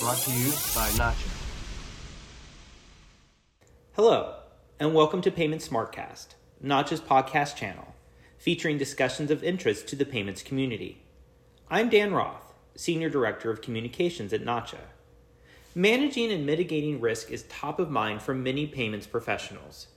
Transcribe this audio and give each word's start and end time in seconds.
brought 0.00 0.16
to 0.16 0.32
you 0.32 0.48
by 0.74 0.88
Nacha. 0.96 1.28
Hello, 3.92 4.36
and 4.78 4.94
welcome 4.94 5.20
to 5.20 5.30
Payment 5.30 5.60
Smartcast, 5.60 6.28
Nacha's 6.64 7.02
podcast 7.02 7.54
channel, 7.54 7.94
featuring 8.38 8.78
discussions 8.78 9.30
of 9.30 9.44
interest 9.44 9.88
to 9.88 9.96
the 9.96 10.06
payments 10.06 10.42
community. 10.42 11.02
I'm 11.70 11.90
Dan 11.90 12.14
Roth, 12.14 12.54
Senior 12.76 13.10
Director 13.10 13.50
of 13.50 13.60
Communications 13.60 14.32
at 14.32 14.42
Nacha. 14.42 14.78
Managing 15.74 16.32
and 16.32 16.46
mitigating 16.46 16.98
risk 16.98 17.30
is 17.30 17.42
top 17.42 17.78
of 17.78 17.90
mind 17.90 18.22
for 18.22 18.32
many 18.32 18.66
payments 18.66 19.06
professionals. 19.06 19.88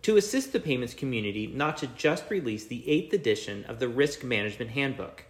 To 0.00 0.16
assist 0.16 0.54
the 0.54 0.60
payments 0.60 0.94
community, 0.94 1.46
Nacha 1.46 1.94
just 1.94 2.30
released 2.30 2.70
the 2.70 2.84
8th 2.88 3.12
edition 3.12 3.66
of 3.66 3.80
the 3.80 3.88
Risk 3.88 4.24
Management 4.24 4.70
Handbook. 4.70 5.26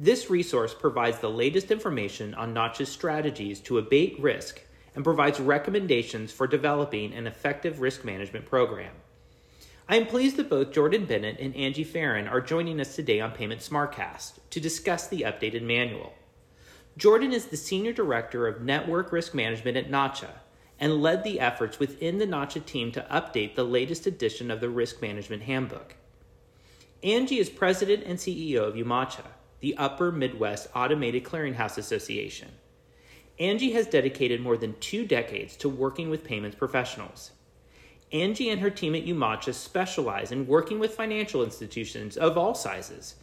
This 0.00 0.30
resource 0.30 0.74
provides 0.74 1.18
the 1.18 1.28
latest 1.28 1.72
information 1.72 2.32
on 2.34 2.54
Nacha's 2.54 2.88
strategies 2.88 3.58
to 3.60 3.78
abate 3.78 4.16
risk 4.20 4.60
and 4.94 5.02
provides 5.02 5.40
recommendations 5.40 6.30
for 6.30 6.46
developing 6.46 7.12
an 7.12 7.26
effective 7.26 7.80
risk 7.80 8.04
management 8.04 8.46
program. 8.46 8.92
I 9.88 9.96
am 9.96 10.06
pleased 10.06 10.36
that 10.36 10.48
both 10.48 10.70
Jordan 10.70 11.04
Bennett 11.04 11.40
and 11.40 11.52
Angi 11.54 11.84
Farren 11.84 12.28
are 12.28 12.40
joining 12.40 12.80
us 12.80 12.94
today 12.94 13.20
on 13.20 13.32
Payment 13.32 13.60
Smartcast 13.60 14.38
to 14.50 14.60
discuss 14.60 15.08
the 15.08 15.22
updated 15.22 15.62
manual. 15.62 16.12
Jordan 16.96 17.32
is 17.32 17.46
the 17.46 17.56
Senior 17.56 17.92
Director 17.92 18.46
of 18.46 18.62
Network 18.62 19.10
Risk 19.10 19.34
Management 19.34 19.76
at 19.76 19.90
Nacha 19.90 20.30
and 20.78 21.02
led 21.02 21.24
the 21.24 21.40
efforts 21.40 21.80
within 21.80 22.18
the 22.18 22.26
Nacha 22.26 22.64
team 22.64 22.92
to 22.92 23.06
update 23.10 23.56
the 23.56 23.64
latest 23.64 24.06
edition 24.06 24.52
of 24.52 24.60
the 24.60 24.70
Risk 24.70 25.02
Management 25.02 25.42
Handbook. 25.42 25.96
Angi 27.02 27.38
is 27.38 27.50
President 27.50 28.04
and 28.04 28.16
CEO 28.16 28.60
of 28.60 28.74
UMACHA 28.74 29.24
the 29.60 29.76
Upper 29.76 30.12
Midwest 30.12 30.68
Automated 30.74 31.24
Clearinghouse 31.24 31.78
Association. 31.78 32.48
Angi 33.40 33.72
has 33.72 33.86
dedicated 33.86 34.40
more 34.40 34.56
than 34.56 34.78
two 34.78 35.04
decades 35.04 35.56
to 35.56 35.68
working 35.68 36.10
with 36.10 36.24
payments 36.24 36.56
professionals. 36.56 37.32
Angi 38.12 38.50
and 38.50 38.60
her 38.60 38.70
team 38.70 38.94
at 38.94 39.04
UMACHA 39.04 39.54
specialize 39.54 40.32
in 40.32 40.46
working 40.46 40.78
with 40.78 40.94
financial 40.94 41.42
institutions 41.42 42.16
of 42.16 42.38
all 42.38 42.54
sizes 42.54 43.16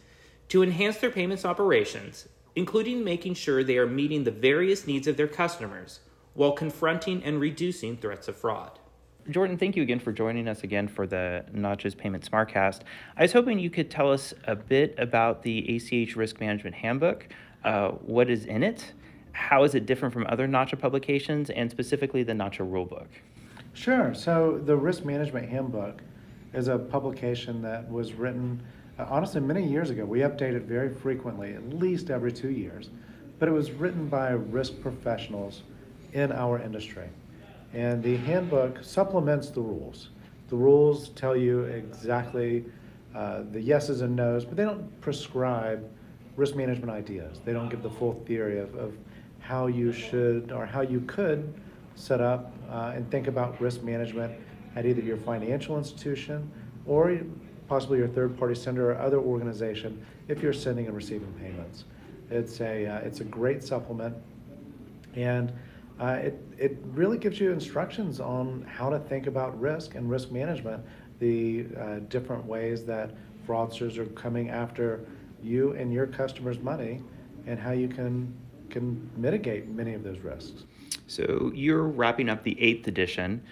to 0.48 0.62
enhance 0.62 0.98
their 0.98 1.10
payments 1.10 1.44
operations, 1.44 2.28
including 2.54 3.02
making 3.02 3.34
sure 3.34 3.64
they 3.64 3.78
are 3.78 3.86
meeting 3.86 4.24
the 4.24 4.30
various 4.30 4.86
needs 4.86 5.06
of 5.06 5.16
their 5.16 5.26
customers 5.26 6.00
while 6.34 6.52
confronting 6.52 7.24
and 7.24 7.40
reducing 7.40 7.96
threats 7.96 8.28
of 8.28 8.36
fraud. 8.36 8.78
Jordan, 9.28 9.58
thank 9.58 9.74
you 9.74 9.82
again 9.82 9.98
for 9.98 10.12
joining 10.12 10.46
us 10.46 10.62
again 10.62 10.86
for 10.86 11.04
the 11.04 11.44
Nacha's 11.52 11.96
Payment 11.96 12.28
Smartcast. 12.30 12.82
I 13.16 13.22
was 13.22 13.32
hoping 13.32 13.58
you 13.58 13.70
could 13.70 13.90
tell 13.90 14.12
us 14.12 14.32
a 14.44 14.54
bit 14.54 14.94
about 14.98 15.42
the 15.42 15.76
ACH 15.76 16.14
Risk 16.14 16.38
Management 16.38 16.76
Handbook. 16.76 17.26
Uh, 17.64 17.90
what 17.90 18.30
is 18.30 18.44
in 18.44 18.62
it? 18.62 18.92
How 19.32 19.64
is 19.64 19.74
it 19.74 19.84
different 19.84 20.14
from 20.14 20.26
other 20.28 20.46
Nacha 20.46 20.78
publications, 20.78 21.50
and 21.50 21.68
specifically 21.68 22.22
the 22.22 22.34
Nacha 22.34 22.58
Rulebook? 22.58 23.08
Sure. 23.74 24.14
So 24.14 24.60
the 24.64 24.76
Risk 24.76 25.04
Management 25.04 25.48
Handbook 25.48 26.02
is 26.54 26.68
a 26.68 26.78
publication 26.78 27.60
that 27.62 27.90
was 27.90 28.14
written, 28.14 28.62
uh, 28.96 29.06
honestly, 29.08 29.40
many 29.40 29.66
years 29.66 29.90
ago. 29.90 30.04
We 30.04 30.20
update 30.20 30.54
it 30.54 30.62
very 30.62 30.94
frequently, 30.94 31.52
at 31.54 31.68
least 31.70 32.10
every 32.10 32.30
two 32.30 32.50
years. 32.50 32.90
But 33.40 33.48
it 33.48 33.52
was 33.52 33.72
written 33.72 34.06
by 34.08 34.30
risk 34.30 34.80
professionals 34.80 35.64
in 36.12 36.30
our 36.30 36.60
industry. 36.60 37.08
And 37.76 38.02
the 38.02 38.16
handbook 38.16 38.82
supplements 38.82 39.50
the 39.50 39.60
rules. 39.60 40.08
The 40.48 40.56
rules 40.56 41.10
tell 41.10 41.36
you 41.36 41.64
exactly 41.64 42.64
uh, 43.14 43.42
the 43.52 43.60
yeses 43.60 44.00
and 44.00 44.16
nos, 44.16 44.46
but 44.46 44.56
they 44.56 44.64
don't 44.64 44.98
prescribe 45.02 45.86
risk 46.36 46.56
management 46.56 46.90
ideas. 46.90 47.38
They 47.44 47.52
don't 47.52 47.68
give 47.68 47.82
the 47.82 47.90
full 47.90 48.14
theory 48.26 48.60
of, 48.60 48.74
of 48.76 48.96
how 49.40 49.66
you 49.66 49.92
should 49.92 50.52
or 50.52 50.64
how 50.64 50.80
you 50.80 51.02
could 51.02 51.52
set 51.96 52.22
up 52.22 52.50
uh, 52.70 52.92
and 52.94 53.10
think 53.10 53.26
about 53.26 53.60
risk 53.60 53.82
management 53.82 54.32
at 54.74 54.86
either 54.86 55.02
your 55.02 55.18
financial 55.18 55.76
institution 55.76 56.50
or 56.86 57.20
possibly 57.68 57.98
your 57.98 58.08
third 58.08 58.38
party 58.38 58.54
sender 58.54 58.92
or 58.92 58.98
other 58.98 59.18
organization 59.18 60.02
if 60.28 60.42
you're 60.42 60.54
sending 60.54 60.86
and 60.86 60.96
receiving 60.96 61.30
payments. 61.34 61.84
It's 62.30 62.58
a, 62.62 62.86
uh, 62.86 62.98
it's 63.00 63.20
a 63.20 63.24
great 63.24 63.62
supplement. 63.62 64.16
And 65.14 65.52
uh, 66.00 66.18
it, 66.22 66.38
it 66.58 66.78
really 66.92 67.18
gives 67.18 67.40
you 67.40 67.52
instructions 67.52 68.20
on 68.20 68.66
how 68.68 68.90
to 68.90 68.98
think 68.98 69.26
about 69.26 69.58
risk 69.58 69.94
and 69.94 70.10
risk 70.10 70.30
management, 70.30 70.84
the 71.20 71.66
uh, 71.78 71.98
different 72.08 72.44
ways 72.44 72.84
that 72.84 73.14
fraudsters 73.46 73.96
are 73.96 74.06
coming 74.06 74.50
after 74.50 75.06
you 75.42 75.72
and 75.72 75.92
your 75.92 76.06
customers' 76.06 76.58
money, 76.58 77.02
and 77.46 77.58
how 77.58 77.72
you 77.72 77.88
can 77.88 78.34
can 78.68 79.08
mitigate 79.16 79.68
many 79.68 79.94
of 79.94 80.02
those 80.02 80.18
risks. 80.18 80.64
So 81.06 81.52
you're 81.54 81.84
wrapping 81.84 82.28
up 82.28 82.42
the 82.42 82.60
eighth 82.60 82.88
edition. 82.88 83.42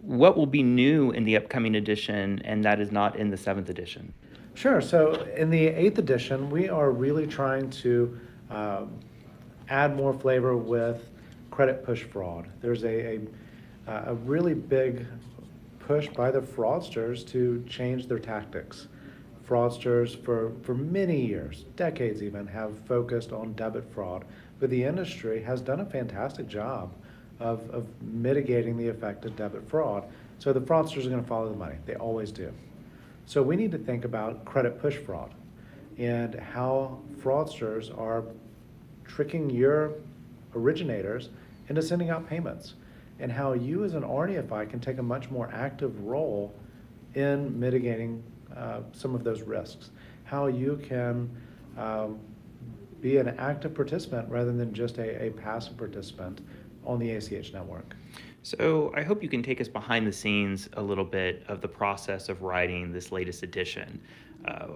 What 0.00 0.36
will 0.36 0.46
be 0.46 0.62
new 0.62 1.10
in 1.12 1.24
the 1.24 1.36
upcoming 1.36 1.76
edition, 1.76 2.40
and 2.44 2.64
that 2.64 2.80
is 2.80 2.90
not 2.90 3.16
in 3.16 3.30
the 3.30 3.36
seventh 3.36 3.68
edition? 3.68 4.12
Sure. 4.54 4.80
So 4.80 5.22
in 5.36 5.50
the 5.50 5.66
eighth 5.66 5.98
edition, 5.98 6.50
we 6.50 6.68
are 6.68 6.90
really 6.90 7.26
trying 7.26 7.70
to 7.70 8.18
um, 8.50 8.98
add 9.68 9.94
more 9.94 10.12
flavor 10.12 10.56
with 10.56 11.11
credit 11.52 11.84
push 11.84 12.02
fraud. 12.02 12.48
There's 12.60 12.82
a, 12.82 13.20
a, 13.86 13.92
a 14.06 14.14
really 14.14 14.54
big 14.54 15.06
push 15.78 16.08
by 16.08 16.30
the 16.30 16.40
fraudsters 16.40 17.28
to 17.28 17.62
change 17.68 18.08
their 18.08 18.18
tactics. 18.18 18.88
Fraudsters, 19.46 20.20
for, 20.24 20.52
for 20.62 20.74
many 20.74 21.24
years, 21.26 21.64
decades 21.76 22.22
even, 22.22 22.46
have 22.46 22.78
focused 22.86 23.32
on 23.32 23.52
debit 23.52 23.84
fraud, 23.92 24.24
but 24.60 24.70
the 24.70 24.82
industry 24.82 25.42
has 25.42 25.60
done 25.60 25.80
a 25.80 25.84
fantastic 25.84 26.48
job 26.48 26.90
of, 27.38 27.68
of 27.70 27.86
mitigating 28.00 28.78
the 28.78 28.88
effect 28.88 29.24
of 29.26 29.36
debit 29.36 29.68
fraud. 29.68 30.04
So 30.38 30.52
the 30.52 30.60
fraudsters 30.60 31.06
are 31.06 31.10
going 31.10 31.22
to 31.22 31.28
follow 31.28 31.50
the 31.50 31.56
money, 31.56 31.76
they 31.84 31.96
always 31.96 32.32
do. 32.32 32.50
So 33.26 33.42
we 33.42 33.56
need 33.56 33.72
to 33.72 33.78
think 33.78 34.04
about 34.04 34.44
credit 34.44 34.80
push 34.80 34.96
fraud 34.96 35.34
and 35.98 36.34
how 36.34 36.98
fraudsters 37.20 37.96
are 37.98 38.24
tricking 39.04 39.50
your 39.50 39.92
originators 40.54 41.28
into 41.72 41.80
sending 41.80 42.10
out 42.10 42.28
payments 42.28 42.74
and 43.18 43.32
how 43.32 43.54
you 43.54 43.82
as 43.82 43.94
an 43.94 44.02
RDFI 44.02 44.68
can 44.68 44.78
take 44.78 44.98
a 44.98 45.02
much 45.02 45.30
more 45.30 45.50
active 45.54 46.04
role 46.04 46.54
in 47.14 47.58
mitigating 47.58 48.22
uh, 48.54 48.80
some 48.92 49.14
of 49.14 49.24
those 49.24 49.40
risks. 49.40 49.90
How 50.24 50.48
you 50.48 50.78
can 50.86 51.30
um, 51.78 52.18
be 53.00 53.16
an 53.16 53.28
active 53.38 53.74
participant 53.74 54.28
rather 54.28 54.52
than 54.52 54.74
just 54.74 54.98
a, 54.98 55.24
a 55.24 55.30
passive 55.30 55.78
participant 55.78 56.42
on 56.84 56.98
the 56.98 57.10
ACH 57.12 57.54
network. 57.54 57.96
So 58.42 58.92
I 58.94 59.02
hope 59.02 59.22
you 59.22 59.30
can 59.30 59.42
take 59.42 59.58
us 59.58 59.68
behind 59.68 60.06
the 60.06 60.12
scenes 60.12 60.68
a 60.74 60.82
little 60.82 61.04
bit 61.04 61.42
of 61.48 61.62
the 61.62 61.68
process 61.68 62.28
of 62.28 62.42
writing 62.42 62.92
this 62.92 63.12
latest 63.12 63.42
edition. 63.42 63.98
Uh, 64.46 64.68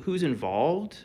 who's 0.00 0.22
involved? 0.22 0.98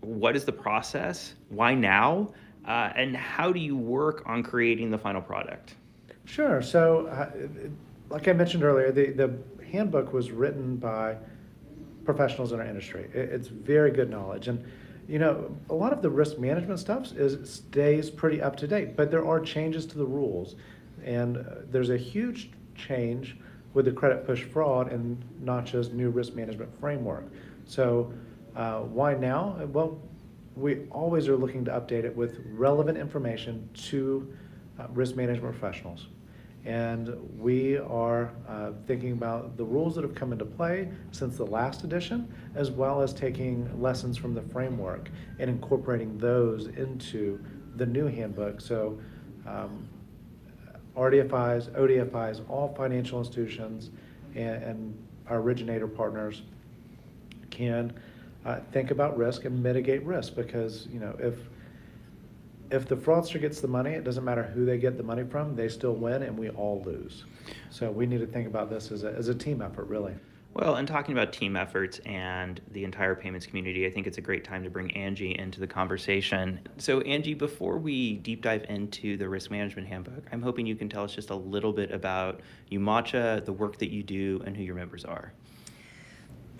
What 0.00 0.34
is 0.34 0.44
the 0.44 0.52
process? 0.52 1.34
Why 1.50 1.74
now? 1.74 2.32
Uh, 2.68 2.92
and 2.96 3.16
how 3.16 3.50
do 3.50 3.58
you 3.58 3.76
work 3.76 4.22
on 4.26 4.42
creating 4.42 4.90
the 4.90 4.98
final 4.98 5.22
product? 5.22 5.74
Sure. 6.26 6.60
So, 6.60 7.06
uh, 7.06 7.30
like 8.10 8.28
I 8.28 8.34
mentioned 8.34 8.62
earlier, 8.62 8.92
the, 8.92 9.10
the 9.12 9.38
handbook 9.72 10.12
was 10.12 10.30
written 10.30 10.76
by 10.76 11.16
professionals 12.04 12.52
in 12.52 12.60
our 12.60 12.66
industry. 12.66 13.10
It, 13.14 13.30
it's 13.30 13.48
very 13.48 13.90
good 13.90 14.10
knowledge. 14.10 14.48
And, 14.48 14.62
you 15.08 15.18
know, 15.18 15.50
a 15.70 15.74
lot 15.74 15.94
of 15.94 16.02
the 16.02 16.10
risk 16.10 16.38
management 16.38 16.78
stuff 16.78 17.10
is, 17.16 17.50
stays 17.50 18.10
pretty 18.10 18.42
up 18.42 18.54
to 18.56 18.66
date, 18.66 18.96
but 18.96 19.10
there 19.10 19.26
are 19.26 19.40
changes 19.40 19.86
to 19.86 19.96
the 19.96 20.04
rules. 20.04 20.56
And 21.02 21.38
uh, 21.38 21.42
there's 21.70 21.88
a 21.88 21.96
huge 21.96 22.50
change 22.74 23.38
with 23.72 23.86
the 23.86 23.92
credit 23.92 24.26
push 24.26 24.42
fraud 24.42 24.92
and 24.92 25.22
Nacha's 25.42 25.90
new 25.90 26.10
risk 26.10 26.34
management 26.34 26.78
framework. 26.78 27.24
So, 27.64 28.12
uh, 28.54 28.80
why 28.80 29.14
now? 29.14 29.58
Well, 29.72 30.02
we 30.58 30.86
always 30.90 31.28
are 31.28 31.36
looking 31.36 31.64
to 31.64 31.70
update 31.70 32.04
it 32.04 32.14
with 32.14 32.38
relevant 32.50 32.98
information 32.98 33.68
to 33.74 34.32
uh, 34.78 34.86
risk 34.90 35.14
management 35.14 35.58
professionals. 35.58 36.08
And 36.64 37.16
we 37.38 37.78
are 37.78 38.32
uh, 38.48 38.72
thinking 38.86 39.12
about 39.12 39.56
the 39.56 39.64
rules 39.64 39.94
that 39.94 40.02
have 40.02 40.14
come 40.14 40.32
into 40.32 40.44
play 40.44 40.88
since 41.12 41.36
the 41.36 41.46
last 41.46 41.84
edition, 41.84 42.32
as 42.54 42.70
well 42.70 43.00
as 43.00 43.14
taking 43.14 43.80
lessons 43.80 44.16
from 44.16 44.34
the 44.34 44.42
framework 44.42 45.08
and 45.38 45.48
incorporating 45.48 46.18
those 46.18 46.66
into 46.66 47.42
the 47.76 47.86
new 47.86 48.06
handbook. 48.06 48.60
So, 48.60 48.98
um, 49.46 49.88
RDFIs, 50.96 51.70
ODFIs, 51.70 52.42
all 52.50 52.74
financial 52.74 53.20
institutions, 53.20 53.90
and, 54.34 54.62
and 54.62 55.08
our 55.28 55.38
originator 55.38 55.86
partners 55.86 56.42
can 57.50 57.92
uh, 58.44 58.60
think 58.72 58.90
about 58.90 59.16
risk 59.16 59.44
and 59.44 59.62
mitigate 59.62 60.04
risk 60.04 60.34
because 60.34 60.86
you 60.92 61.00
know 61.00 61.14
if 61.18 61.34
if 62.70 62.86
the 62.86 62.96
fraudster 62.96 63.40
gets 63.40 63.60
the 63.60 63.68
money, 63.68 63.92
it 63.92 64.04
doesn't 64.04 64.24
matter 64.24 64.42
who 64.42 64.64
they 64.64 64.78
get 64.78 64.96
the 64.96 65.02
money 65.02 65.24
from, 65.24 65.56
they 65.56 65.68
still 65.68 65.94
win 65.94 66.22
and 66.22 66.36
we 66.36 66.50
all 66.50 66.82
lose. 66.84 67.24
So 67.70 67.90
we 67.90 68.06
need 68.06 68.20
to 68.20 68.26
think 68.26 68.46
about 68.46 68.68
this 68.68 68.90
as 68.90 69.04
a, 69.04 69.12
as 69.12 69.28
a 69.28 69.34
team 69.34 69.62
effort, 69.62 69.84
really. 69.84 70.14
Well, 70.54 70.76
and 70.76 70.88
talking 70.88 71.12
about 71.12 71.32
team 71.32 71.56
efforts 71.56 72.00
and 72.00 72.60
the 72.72 72.82
entire 72.82 73.14
payments 73.14 73.46
community, 73.46 73.86
I 73.86 73.90
think 73.90 74.06
it's 74.06 74.18
a 74.18 74.22
great 74.22 74.44
time 74.44 74.64
to 74.64 74.70
bring 74.70 74.88
Angi 74.88 75.36
into 75.36 75.60
the 75.60 75.66
conversation. 75.66 76.60
So, 76.78 77.00
Angi, 77.02 77.36
before 77.36 77.78
we 77.78 78.16
deep 78.16 78.42
dive 78.42 78.64
into 78.68 79.16
the 79.16 79.28
risk 79.28 79.50
management 79.50 79.86
handbook, 79.86 80.24
I'm 80.32 80.42
hoping 80.42 80.66
you 80.66 80.74
can 80.74 80.88
tell 80.88 81.04
us 81.04 81.14
just 81.14 81.30
a 81.30 81.36
little 81.36 81.72
bit 81.72 81.92
about 81.92 82.40
UMACHA, 82.72 83.44
the 83.44 83.52
work 83.52 83.78
that 83.78 83.90
you 83.90 84.02
do, 84.02 84.42
and 84.46 84.56
who 84.56 84.62
your 84.62 84.74
members 84.74 85.04
are. 85.04 85.32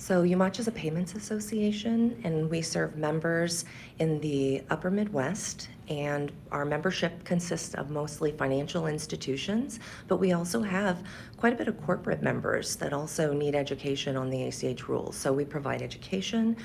So 0.01 0.23
UMACHA 0.23 0.61
is 0.61 0.69
a 0.69 0.73
payments 0.73 1.17
association, 1.17 2.21
and 2.23 2.49
we 2.49 2.63
serve 2.63 2.97
members 2.97 3.65
in 3.99 4.21
the 4.21 4.63
upper 4.71 4.93
Midwest. 4.93 5.69
And 5.89 6.31
our 6.53 6.65
membership 6.65 7.25
consists 7.25 7.75
of 7.75 7.91
mostly 7.91 8.31
financial 8.31 8.87
institutions, 8.87 9.81
but 10.07 10.19
we 10.19 10.33
also 10.33 10.63
have 10.63 11.03
quite 11.37 11.53
a 11.53 11.57
bit 11.57 11.67
of 11.67 11.83
corporate 11.83 12.23
members 12.23 12.77
that 12.77 12.93
also 12.93 13.33
need 13.33 13.57
education 13.57 14.17
on 14.17 14.31
the 14.31 14.45
ACH 14.45 14.89
rules. 14.89 15.17
So 15.17 15.33
we 15.33 15.45
provide 15.45 15.83
education, 15.83 16.57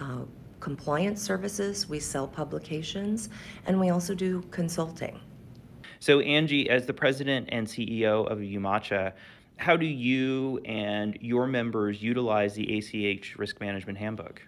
uh, 0.00 0.22
compliance 0.58 1.22
services, 1.22 1.88
we 1.88 2.00
sell 2.00 2.26
publications, 2.26 3.28
and 3.66 3.78
we 3.78 3.90
also 3.90 4.16
do 4.16 4.42
consulting. 4.50 5.20
So, 6.00 6.20
Angi, 6.20 6.66
as 6.66 6.86
the 6.86 6.94
president 6.94 7.50
and 7.52 7.66
CEO 7.66 8.26
of 8.30 8.38
UMACHA, 8.38 9.12
how 9.60 9.76
do 9.76 9.84
you 9.84 10.58
and 10.64 11.18
your 11.20 11.46
members 11.46 12.02
utilize 12.02 12.54
the 12.54 12.78
ACH 12.78 13.36
Risk 13.36 13.60
Management 13.60 13.98
Handbook? 13.98 14.42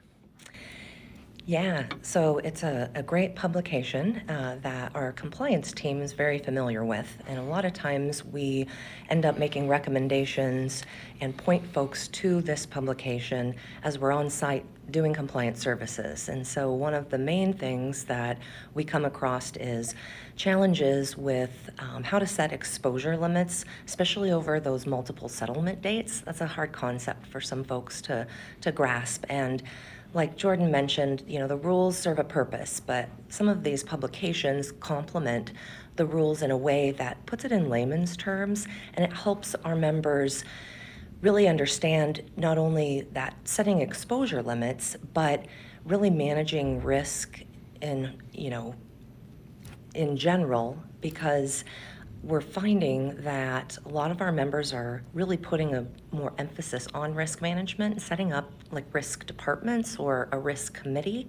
Yeah, 1.44 1.86
so 2.02 2.38
it's 2.38 2.62
a, 2.62 2.88
a 2.94 3.02
great 3.02 3.34
publication 3.34 4.22
uh, 4.28 4.58
that 4.62 4.94
our 4.94 5.10
compliance 5.10 5.72
team 5.72 6.00
is 6.00 6.12
very 6.12 6.38
familiar 6.38 6.84
with. 6.84 7.20
And 7.26 7.36
a 7.36 7.42
lot 7.42 7.64
of 7.64 7.72
times 7.72 8.24
we 8.24 8.68
end 9.08 9.26
up 9.26 9.38
making 9.38 9.66
recommendations 9.66 10.84
and 11.20 11.36
point 11.36 11.66
folks 11.66 12.06
to 12.08 12.42
this 12.42 12.64
publication 12.64 13.56
as 13.82 13.98
we're 13.98 14.12
on 14.12 14.30
site 14.30 14.64
doing 14.92 15.12
compliance 15.12 15.60
services. 15.60 16.28
And 16.28 16.46
so 16.46 16.70
one 16.70 16.94
of 16.94 17.10
the 17.10 17.18
main 17.18 17.52
things 17.52 18.04
that 18.04 18.38
we 18.74 18.84
come 18.84 19.04
across 19.04 19.56
is 19.56 19.96
challenges 20.36 21.16
with 21.16 21.70
um, 21.80 22.04
how 22.04 22.20
to 22.20 22.26
set 22.26 22.52
exposure 22.52 23.16
limits, 23.16 23.64
especially 23.84 24.30
over 24.30 24.60
those 24.60 24.86
multiple 24.86 25.28
settlement 25.28 25.82
dates. 25.82 26.20
That's 26.20 26.40
a 26.40 26.46
hard 26.46 26.70
concept 26.70 27.26
for 27.26 27.40
some 27.40 27.64
folks 27.64 28.00
to, 28.02 28.28
to 28.60 28.70
grasp. 28.70 29.24
And 29.28 29.62
like 30.14 30.36
Jordan 30.36 30.70
mentioned, 30.70 31.22
you 31.26 31.38
know, 31.38 31.46
the 31.46 31.56
rules 31.56 31.96
serve 31.96 32.18
a 32.18 32.24
purpose, 32.24 32.80
but 32.80 33.08
some 33.28 33.48
of 33.48 33.62
these 33.62 33.82
publications 33.82 34.72
complement 34.72 35.52
the 35.96 36.06
rules 36.06 36.42
in 36.42 36.50
a 36.50 36.56
way 36.56 36.90
that 36.92 37.24
puts 37.26 37.44
it 37.44 37.52
in 37.52 37.68
layman's 37.68 38.16
terms 38.16 38.66
and 38.94 39.04
it 39.04 39.12
helps 39.12 39.54
our 39.64 39.76
members 39.76 40.44
really 41.20 41.46
understand 41.46 42.22
not 42.36 42.58
only 42.58 43.06
that 43.12 43.36
setting 43.44 43.80
exposure 43.80 44.42
limits, 44.42 44.96
but 45.14 45.46
really 45.84 46.10
managing 46.10 46.82
risk 46.82 47.40
in, 47.80 48.20
you 48.32 48.50
know, 48.50 48.74
in 49.94 50.16
general 50.16 50.82
because 51.00 51.64
we're 52.22 52.40
finding 52.40 53.16
that 53.22 53.76
a 53.84 53.88
lot 53.88 54.10
of 54.12 54.20
our 54.20 54.30
members 54.30 54.72
are 54.72 55.02
really 55.12 55.36
putting 55.36 55.74
a 55.74 55.84
more 56.12 56.32
emphasis 56.38 56.86
on 56.94 57.14
risk 57.14 57.42
management, 57.42 58.00
setting 58.00 58.32
up 58.32 58.50
like 58.70 58.84
risk 58.92 59.26
departments 59.26 59.96
or 59.96 60.28
a 60.30 60.38
risk 60.38 60.74
committee. 60.74 61.28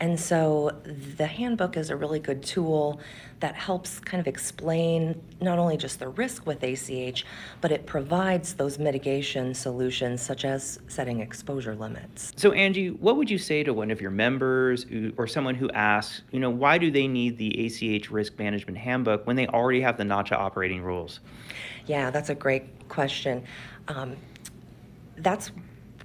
And 0.00 0.18
so 0.18 0.80
the 1.16 1.26
handbook 1.26 1.76
is 1.76 1.90
a 1.90 1.96
really 1.96 2.20
good 2.20 2.42
tool 2.42 3.00
that 3.40 3.54
helps 3.54 3.98
kind 3.98 4.20
of 4.20 4.26
explain 4.26 5.20
not 5.40 5.58
only 5.58 5.76
just 5.76 5.98
the 5.98 6.08
risk 6.08 6.46
with 6.46 6.62
ACH, 6.62 7.24
but 7.60 7.72
it 7.72 7.86
provides 7.86 8.54
those 8.54 8.78
mitigation 8.78 9.54
solutions 9.54 10.22
such 10.22 10.44
as 10.44 10.78
setting 10.88 11.20
exposure 11.20 11.74
limits. 11.74 12.32
So, 12.36 12.52
Angi, 12.52 12.98
what 12.98 13.16
would 13.16 13.30
you 13.30 13.38
say 13.38 13.62
to 13.64 13.72
one 13.72 13.90
of 13.90 14.00
your 14.00 14.10
members 14.10 14.86
or 15.16 15.26
someone 15.26 15.54
who 15.54 15.70
asks, 15.70 16.22
you 16.30 16.40
know, 16.40 16.50
why 16.50 16.78
do 16.78 16.90
they 16.90 17.08
need 17.08 17.38
the 17.38 17.66
ACH 17.66 18.10
risk 18.10 18.38
management 18.38 18.78
handbook 18.78 19.26
when 19.26 19.36
they 19.36 19.46
already 19.48 19.80
have 19.80 19.96
the 19.96 20.04
NACHA 20.04 20.32
operating 20.32 20.82
rules? 20.82 21.20
Yeah, 21.86 22.10
that's 22.10 22.28
a 22.28 22.34
great 22.34 22.88
question. 22.88 23.44
Um, 23.88 24.16
that's 25.16 25.50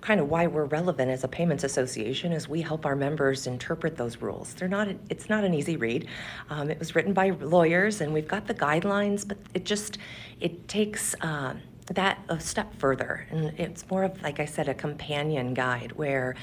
kind 0.03 0.19
of 0.19 0.29
why 0.29 0.47
we're 0.47 0.65
relevant 0.65 1.09
as 1.09 1.23
a 1.23 1.27
payments 1.29 1.63
association 1.63 2.33
is 2.33 2.49
we 2.49 2.61
help 2.61 2.85
our 2.85 2.95
members 2.95 3.47
interpret 3.47 3.95
those 3.95 4.17
rules. 4.17 4.53
They're 4.53 4.67
not, 4.67 4.89
it's 5.09 5.29
not 5.29 5.45
an 5.45 5.53
easy 5.53 5.77
read. 5.77 6.07
Um, 6.49 6.69
it 6.69 6.77
was 6.77 6.93
written 6.93 7.13
by 7.13 7.29
lawyers 7.29 8.01
and 8.01 8.13
we've 8.13 8.27
got 8.27 8.45
the 8.45 8.53
guidelines, 8.53 9.25
but 9.25 9.37
it 9.53 9.63
just, 9.63 9.99
it 10.41 10.67
takes 10.67 11.15
uh, 11.21 11.53
that 11.93 12.19
a 12.27 12.37
step 12.37 12.75
further. 12.77 13.25
And 13.29 13.57
it's 13.57 13.89
more 13.89 14.03
of, 14.03 14.21
like 14.21 14.41
I 14.41 14.45
said, 14.45 14.67
a 14.67 14.73
companion 14.73 15.53
guide 15.53 15.93
where 15.93 16.35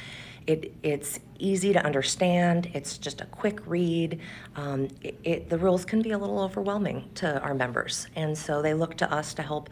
it, 0.46 0.72
it's 0.82 1.20
easy 1.38 1.74
to 1.74 1.84
understand. 1.84 2.70
It's 2.72 2.96
just 2.96 3.20
a 3.20 3.26
quick 3.26 3.60
read. 3.66 4.20
Um, 4.56 4.88
it, 5.02 5.18
it, 5.22 5.50
the 5.50 5.58
rules 5.58 5.84
can 5.84 6.00
be 6.00 6.12
a 6.12 6.18
little 6.18 6.40
overwhelming 6.40 7.10
to 7.16 7.38
our 7.42 7.54
members, 7.54 8.06
and 8.16 8.36
so 8.36 8.62
they 8.62 8.72
look 8.72 8.96
to 8.96 9.12
us 9.12 9.34
to 9.34 9.42
help 9.42 9.68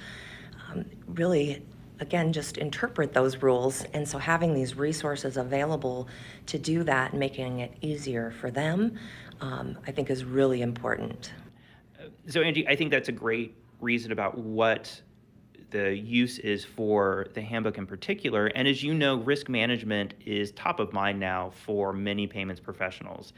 um, 0.71 0.85
really 1.09 1.63
again, 2.01 2.33
just 2.33 2.59
interpret 2.59 3.13
those 3.13 3.43
rules. 3.43 3.85
And 3.93 4.07
so 4.07 4.19
having 4.19 4.55
these 4.55 4.77
resources 4.77 5.37
available 5.37 6.09
to 6.47 6.59
do 6.59 6.85
that 6.85 7.15
making 7.15 7.61
it 7.61 7.73
easier 7.81 8.31
for 8.41 8.51
them, 8.51 8.99
um, 9.41 9.79
I 9.87 9.93
think 9.93 10.11
is 10.11 10.25
really 10.25 10.63
important. 10.63 11.33
So, 12.29 12.41
Angi, 12.41 12.69
I 12.69 12.77
think 12.77 12.91
that's 12.91 13.09
a 13.09 13.13
great 13.13 13.55
reason 13.81 14.13
about 14.13 14.37
what 14.37 15.01
the 15.71 15.97
use 15.97 16.39
is 16.39 16.65
for 16.65 17.27
the 17.35 17.43
handbook 17.43 17.79
in 17.79 17.87
particular. 17.87 18.47
And 18.47 18.67
as 18.67 18.83
you 18.83 18.95
know, 18.95 19.17
risk 19.17 19.49
management 19.49 20.15
is 20.25 20.53
top 20.53 20.81
of 20.81 20.93
mind 20.93 21.21
now 21.21 21.51
for 21.51 21.93
many 21.93 22.27
payments 22.27 22.61
professionals. 22.61 23.33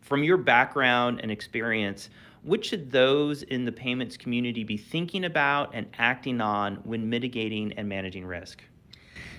From 0.00 0.22
your 0.22 0.36
background 0.36 1.20
and 1.22 1.30
experience, 1.30 2.10
what 2.44 2.64
should 2.64 2.92
those 2.92 3.42
in 3.42 3.64
the 3.64 3.72
payments 3.72 4.16
community 4.16 4.64
be 4.64 4.76
thinking 4.76 5.24
about 5.24 5.70
and 5.74 5.86
acting 5.98 6.40
on 6.40 6.76
when 6.84 7.08
mitigating 7.08 7.72
and 7.72 7.88
managing 7.88 8.24
risk? 8.24 8.62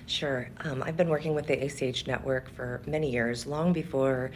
Sure. 0.06 0.48
Um, 0.60 0.82
I've 0.82 0.96
been 0.96 1.08
working 1.08 1.34
with 1.34 1.46
the 1.46 1.54
ACH 1.54 2.06
network 2.06 2.50
for 2.50 2.82
many 2.86 3.10
years, 3.10 3.46
long 3.46 3.72
before 3.72 4.30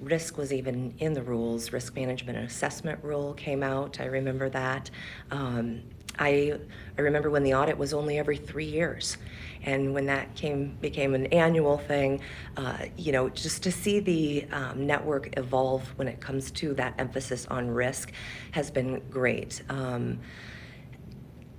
risk 0.00 0.36
was 0.36 0.52
even 0.52 0.94
in 0.98 1.12
the 1.12 1.22
rules. 1.22 1.72
Risk 1.72 1.94
management 1.94 2.38
and 2.38 2.46
assessment 2.46 3.02
rule 3.02 3.34
came 3.34 3.62
out. 3.62 4.00
I 4.00 4.06
remember 4.06 4.48
that. 4.50 4.90
Um, 5.30 5.82
I, 6.18 6.58
I 6.96 7.00
remember 7.00 7.30
when 7.30 7.42
the 7.42 7.54
audit 7.54 7.76
was 7.76 7.92
only 7.92 8.18
every 8.18 8.36
three 8.36 8.64
years. 8.66 9.16
And 9.64 9.94
when 9.94 10.06
that 10.06 10.34
came 10.34 10.76
became 10.80 11.14
an 11.14 11.26
annual 11.26 11.78
thing, 11.78 12.20
uh, 12.56 12.78
you 12.96 13.12
know, 13.12 13.28
just 13.30 13.62
to 13.62 13.72
see 13.72 13.98
the 14.00 14.46
um, 14.52 14.86
network 14.86 15.38
evolve 15.38 15.82
when 15.96 16.06
it 16.06 16.20
comes 16.20 16.50
to 16.52 16.74
that 16.74 16.94
emphasis 16.98 17.46
on 17.46 17.68
risk 17.68 18.12
has 18.50 18.70
been 18.70 19.00
great. 19.10 19.62
Um, 19.70 20.20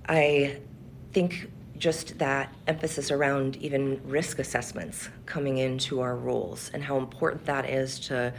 I 0.08 0.60
think 1.12 1.50
just 1.78 2.18
that 2.18 2.54
emphasis 2.66 3.10
around 3.10 3.56
even 3.56 4.00
risk 4.04 4.38
assessments 4.38 5.08
coming 5.26 5.58
into 5.58 6.00
our 6.00 6.16
rules 6.16 6.70
and 6.72 6.82
how 6.82 6.96
important 6.96 7.44
that 7.46 7.68
is 7.68 7.98
to 8.00 8.32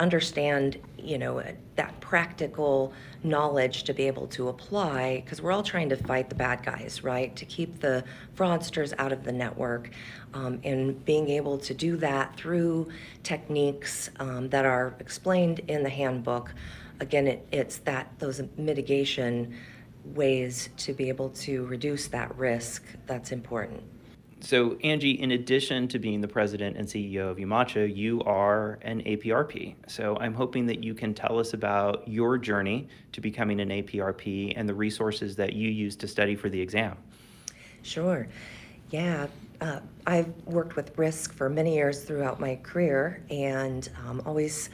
understand, 0.00 0.78
you 0.98 1.18
know, 1.18 1.42
that 1.76 2.00
practical 2.00 2.92
knowledge 3.24 3.84
to 3.84 3.94
be 3.94 4.06
able 4.06 4.26
to 4.26 4.48
apply 4.48 5.22
because 5.24 5.40
we're 5.40 5.52
all 5.52 5.62
trying 5.62 5.88
to 5.88 5.96
fight 5.96 6.28
the 6.28 6.34
bad 6.34 6.62
guys, 6.64 7.02
right? 7.02 7.34
To 7.36 7.44
keep 7.44 7.80
the 7.80 8.04
fraudsters 8.36 8.92
out 8.98 9.12
of 9.12 9.24
the 9.24 9.32
network 9.32 9.90
um, 10.34 10.60
and 10.64 11.04
being 11.04 11.28
able 11.28 11.58
to 11.58 11.74
do 11.74 11.96
that 11.98 12.36
through 12.36 12.88
techniques 13.22 14.10
um, 14.18 14.48
that 14.50 14.64
are 14.64 14.94
explained 14.98 15.60
in 15.68 15.82
the 15.82 15.90
handbook. 15.90 16.52
Again, 17.00 17.26
it, 17.26 17.46
it's 17.52 17.78
that 17.78 18.12
those 18.18 18.42
mitigation 18.56 19.56
ways 20.04 20.68
to 20.76 20.92
be 20.92 21.08
able 21.08 21.30
to 21.30 21.64
reduce 21.66 22.08
that 22.08 22.36
risk 22.36 22.84
that's 23.06 23.32
important. 23.32 23.82
So, 24.44 24.70
Angi, 24.82 25.20
in 25.20 25.30
addition 25.30 25.86
to 25.88 26.00
being 26.00 26.20
the 26.20 26.26
president 26.26 26.76
and 26.76 26.86
CEO 26.88 27.30
of 27.30 27.36
UMACHA, 27.36 27.96
you 27.96 28.20
are 28.22 28.80
an 28.82 29.00
APRP. 29.02 29.76
So, 29.86 30.16
I'm 30.18 30.34
hoping 30.34 30.66
that 30.66 30.82
you 30.82 30.94
can 30.94 31.14
tell 31.14 31.38
us 31.38 31.54
about 31.54 32.06
your 32.08 32.38
journey 32.38 32.88
to 33.12 33.20
becoming 33.20 33.60
an 33.60 33.68
APRP 33.68 34.54
and 34.56 34.68
the 34.68 34.74
resources 34.74 35.36
that 35.36 35.52
you 35.52 35.70
use 35.70 35.94
to 35.96 36.08
study 36.08 36.34
for 36.34 36.48
the 36.48 36.60
exam. 36.60 36.96
Sure. 37.82 38.26
Yeah, 38.90 39.28
uh, 39.60 39.78
I've 40.08 40.32
worked 40.44 40.74
with 40.74 40.98
risk 40.98 41.32
for 41.32 41.48
many 41.48 41.76
years 41.76 42.02
throughout 42.02 42.40
my 42.40 42.56
career 42.56 43.22
and 43.30 43.88
um, 44.04 44.22
always 44.26 44.70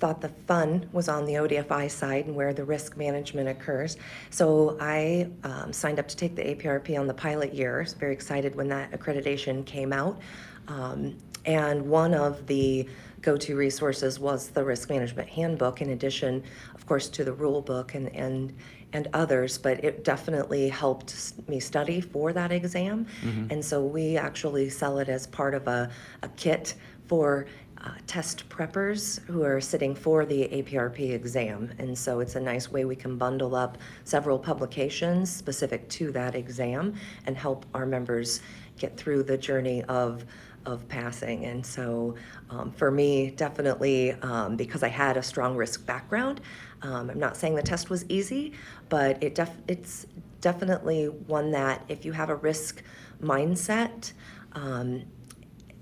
thought 0.00 0.20
the 0.20 0.28
fun 0.28 0.88
was 0.92 1.08
on 1.08 1.24
the 1.24 1.34
ODFI 1.34 1.90
side 1.90 2.26
and 2.26 2.34
where 2.34 2.52
the 2.52 2.64
risk 2.64 2.96
management 2.96 3.48
occurs. 3.48 3.96
So 4.30 4.76
I 4.80 5.28
um, 5.44 5.72
signed 5.72 5.98
up 5.98 6.08
to 6.08 6.16
take 6.16 6.36
the 6.36 6.42
APRP 6.42 6.98
on 6.98 7.06
the 7.06 7.14
pilot 7.14 7.54
year. 7.54 7.78
I 7.78 7.82
was 7.82 7.94
very 7.94 8.12
excited 8.12 8.54
when 8.54 8.68
that 8.68 8.92
accreditation 8.92 9.64
came 9.66 9.92
out. 9.92 10.20
Um, 10.68 11.16
and 11.46 11.88
one 11.88 12.14
of 12.14 12.46
the 12.46 12.86
go-to 13.20 13.56
resources 13.56 14.20
was 14.20 14.48
the 14.48 14.62
risk 14.62 14.90
management 14.90 15.28
handbook, 15.28 15.80
in 15.80 15.90
addition, 15.90 16.42
of 16.74 16.86
course, 16.86 17.08
to 17.08 17.24
the 17.24 17.32
rule 17.32 17.62
book 17.62 17.94
and 17.94 18.14
and 18.14 18.54
and 18.92 19.08
others. 19.12 19.58
But 19.58 19.82
it 19.82 20.04
definitely 20.04 20.68
helped 20.68 21.32
me 21.48 21.58
study 21.58 22.00
for 22.00 22.32
that 22.32 22.52
exam, 22.52 23.06
and 23.50 23.64
so 23.64 23.82
we 23.84 24.16
actually 24.16 24.68
sell 24.68 24.98
it 24.98 25.08
as 25.08 25.26
part 25.26 25.54
of 25.54 25.66
a, 25.68 25.90
a 26.22 26.28
kit 26.30 26.74
for 27.06 27.46
uh, 27.84 27.90
test 28.06 28.48
preppers 28.48 29.22
who 29.26 29.42
are 29.42 29.60
sitting 29.60 29.94
for 29.94 30.26
the 30.26 30.48
APRP 30.48 31.12
exam. 31.12 31.72
And 31.78 31.96
so 31.96 32.20
it's 32.20 32.34
a 32.34 32.40
nice 32.40 32.70
way 32.70 32.84
we 32.84 32.96
can 32.96 33.16
bundle 33.16 33.54
up 33.54 33.78
several 34.04 34.38
publications 34.38 35.34
specific 35.34 35.88
to 35.90 36.10
that 36.12 36.34
exam 36.34 36.94
and 37.26 37.36
help 37.36 37.66
our 37.74 37.86
members 37.86 38.40
get 38.78 38.96
through 38.96 39.24
the 39.24 39.36
journey 39.36 39.82
of 39.84 40.24
of 40.66 40.86
passing. 40.88 41.46
And 41.46 41.64
so 41.64 42.14
um, 42.50 42.72
for 42.72 42.90
me, 42.90 43.30
definitely 43.30 44.12
um, 44.12 44.56
because 44.56 44.82
I 44.82 44.88
had 44.88 45.16
a 45.16 45.22
strong 45.22 45.56
risk 45.56 45.86
background, 45.86 46.42
um, 46.82 47.08
I'm 47.08 47.18
not 47.18 47.36
saying 47.36 47.54
the 47.54 47.62
test 47.62 47.88
was 47.88 48.04
easy, 48.10 48.52
but 48.88 49.22
it 49.22 49.34
def- 49.34 49.62
it's 49.66 50.06
definitely 50.40 51.06
one 51.06 51.52
that 51.52 51.84
if 51.88 52.04
you 52.04 52.12
have 52.12 52.28
a 52.28 52.34
risk 52.36 52.82
mindset, 53.22 54.12
um, 54.52 55.04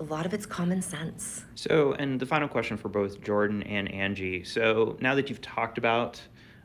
a 0.00 0.04
lot 0.04 0.26
of 0.26 0.34
it's 0.34 0.46
common 0.46 0.82
sense. 0.82 1.44
So, 1.54 1.92
and 1.94 2.20
the 2.20 2.26
final 2.26 2.48
question 2.48 2.76
for 2.76 2.88
both 2.88 3.22
Jordan 3.22 3.62
and 3.62 3.88
Angi. 3.88 4.46
So, 4.46 4.96
now 5.00 5.14
that 5.14 5.28
you've 5.28 5.40
talked 5.40 5.78
about 5.78 6.20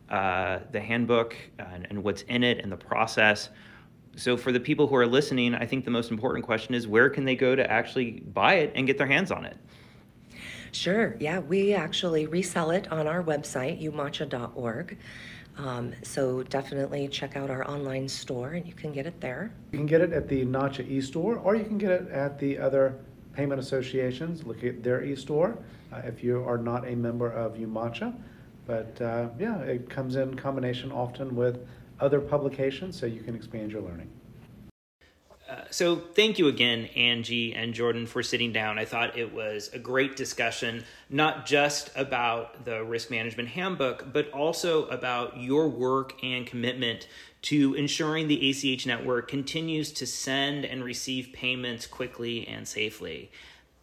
uh, 0.10 0.60
the 0.72 0.80
handbook 0.80 1.36
and, 1.60 1.88
and 1.90 2.04
what's 2.04 2.24
in 2.24 2.44
it 2.44 2.60
and 2.60 2.72
the 2.72 2.78
process, 2.78 3.50
so 4.16 4.36
for 4.36 4.52
the 4.52 4.60
people 4.60 4.88
who 4.88 4.96
are 4.96 5.08
listening, 5.08 5.56
I 5.56 5.66
think 5.66 5.86
the 5.86 5.92
most 5.92 6.12
important 6.12 6.46
question 6.46 6.76
is 6.76 6.88
where 6.88 7.10
can 7.10 7.24
they 7.24 7.36
go 7.36 7.56
to 7.56 7.72
actually 7.72 8.24
buy 8.34 8.56
it 8.56 8.74
and 8.76 8.86
get 8.86 8.98
their 8.98 9.08
hands 9.08 9.32
on 9.32 9.46
it? 9.46 9.58
Sure. 10.74 11.16
Yeah, 11.20 11.40
we 11.40 11.74
actually 11.74 12.28
resell 12.28 12.72
it 12.72 12.92
on 12.92 13.08
our 13.08 13.24
website, 13.24 13.82
umacha.org. 13.82 14.98
Um, 15.58 15.94
so 16.02 16.44
definitely 16.44 17.08
check 17.10 17.36
out 17.36 17.50
our 17.50 17.70
online 17.70 18.08
store 18.08 18.52
and 18.52 18.66
you 18.66 18.74
can 18.74 18.94
get 18.94 19.06
it 19.06 19.20
there. 19.20 19.54
You 19.72 19.80
can 19.80 19.86
get 19.86 20.02
it 20.02 20.14
at 20.14 20.28
the 20.28 20.46
Nacha 20.46 20.88
e-store, 20.90 21.38
or 21.38 21.56
you 21.56 21.66
can 21.66 21.78
get 21.78 21.92
it 21.92 22.10
at 22.10 22.40
the 22.40 22.58
other 22.58 23.00
payment 23.42 23.60
associations. 23.60 24.44
Look 24.44 24.64
at 24.64 24.84
their 24.84 25.04
e-store 25.04 25.58
uh, 25.92 26.02
if 26.06 26.24
you 26.24 26.44
are 26.44 26.60
not 26.60 26.88
a 26.88 26.96
member 26.96 27.32
of 27.32 27.56
UMacha. 27.56 28.14
But 28.68 29.02
uh, 29.02 29.30
yeah, 29.40 29.58
it 29.62 29.90
comes 29.90 30.16
in 30.16 30.36
combination 30.36 30.92
often 30.92 31.36
with 31.36 31.66
other 32.00 32.22
publications, 32.22 33.00
so 33.00 33.08
you 33.08 33.22
can 33.22 33.36
expand 33.36 33.72
your 33.72 33.82
learning. 33.82 34.10
Uh, 35.52 35.66
so 35.70 35.98
thank 35.98 36.40
you 36.40 36.48
again, 36.48 36.88
Angi 36.96 37.54
and 37.54 37.74
Jordan, 37.74 38.08
for 38.08 38.24
sitting 38.24 38.54
down. 38.54 38.80
I 38.80 38.86
thought 38.86 39.18
it 39.18 39.34
was 39.34 39.70
a 39.74 39.80
great 39.80 40.16
discussion, 40.16 40.86
not 41.10 41.46
just 41.46 41.90
about 41.94 42.64
the 42.64 42.86
risk 42.86 43.12
management 43.12 43.50
handbook, 43.50 44.14
but 44.14 44.32
also 44.32 44.86
about 44.86 45.42
your 45.42 45.68
work 45.68 46.14
and 46.24 46.48
commitment 46.48 47.06
to 47.42 47.74
ensuring 47.74 48.30
the 48.30 48.50
ACH 48.50 48.86
network 48.86 49.28
continues 49.28 49.92
to 49.92 50.08
send 50.08 50.64
and 50.64 50.86
receive 50.86 51.34
payments 51.34 51.86
quickly 51.86 52.48
and 52.48 52.66
safely. 52.66 53.30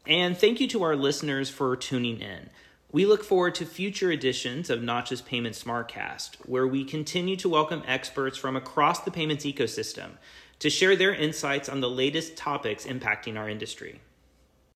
And 0.06 0.38
thank 0.38 0.60
you 0.60 0.68
to 0.68 0.82
our 0.84 0.96
listeners 0.96 1.50
for 1.50 1.76
tuning 1.76 2.22
in. 2.22 2.48
We 2.90 3.04
look 3.04 3.22
forward 3.22 3.54
to 3.56 3.66
future 3.66 4.10
editions 4.10 4.70
of 4.70 4.80
Nacha's 4.80 5.20
Payment 5.20 5.54
Smartcast, 5.54 6.36
where 6.46 6.66
we 6.66 6.82
continue 6.82 7.36
to 7.36 7.48
welcome 7.50 7.82
experts 7.86 8.38
from 8.38 8.56
across 8.56 9.00
the 9.00 9.10
payments 9.10 9.44
ecosystem 9.44 10.12
to 10.58 10.70
share 10.70 10.96
their 10.96 11.14
insights 11.14 11.68
on 11.68 11.80
the 11.80 11.90
latest 11.90 12.36
topics 12.36 12.84
impacting 12.84 13.36
our 13.36 13.48
industry. 13.48 14.00